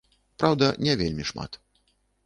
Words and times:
Праўда, 0.43 0.71
не 0.89 0.97
вельмі 1.05 1.29
шмат. 1.33 1.51